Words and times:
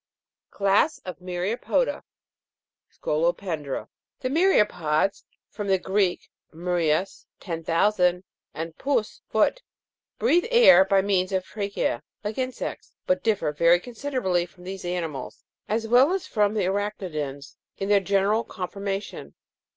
CLASS 0.49 0.97
OF 1.05 1.19
MYRIA'PODA. 1.19 2.01
19. 3.05 3.87
The 4.21 4.29
Myria'pods 4.29 5.25
(from 5.47 5.67
the 5.67 5.77
Greek, 5.77 6.27
murias^ 6.51 7.27
ten 7.39 7.63
thousand, 7.63 8.23
and 8.51 8.75
pous, 8.79 9.21
foot) 9.29 9.61
breathe 10.17 10.47
air 10.49 10.83
by 10.83 11.03
means 11.03 11.31
of 11.31 11.45
tracheae, 11.45 12.01
like 12.23 12.39
insects, 12.39 12.93
but 13.05 13.21
differ 13.23 13.51
very 13.51 13.79
considerably 13.79 14.47
from 14.47 14.63
these 14.63 14.85
animals, 14.85 15.43
as 15.69 15.87
well 15.87 16.13
as 16.13 16.25
from 16.25 16.55
arach'nidans, 16.55 17.55
in 17.77 17.87
their 17.87 17.99
general 17.99 18.43
conformation. 18.43 19.35